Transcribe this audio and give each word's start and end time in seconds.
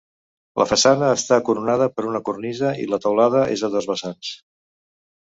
La 0.59 0.65
façana 0.69 1.09
està 1.17 1.35
coronada 1.49 1.87
per 1.97 2.05
una 2.11 2.21
cornisa 2.29 2.71
i 2.85 2.87
la 2.93 2.99
teulada 3.03 3.43
és 3.57 3.63
a 3.67 3.69
dos 3.75 3.89
vessants. 3.91 4.33